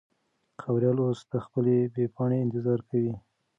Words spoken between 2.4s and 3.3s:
انتظار کوي.